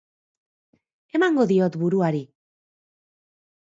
Emango 1.19 1.47
diot 1.53 1.79
buruari. 1.85 2.25